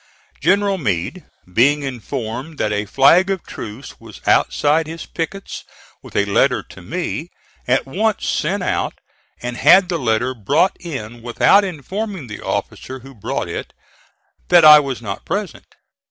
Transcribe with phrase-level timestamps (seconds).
[0.41, 5.63] General Meade being informed that a flag of truce was outside his pickets
[6.01, 7.29] with a letter to me,
[7.67, 8.95] at once sent out
[9.43, 13.73] and had the letter brought in without informing the officer who brought it
[14.47, 15.67] that I was not present.